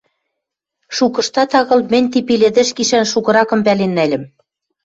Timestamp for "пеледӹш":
2.27-2.69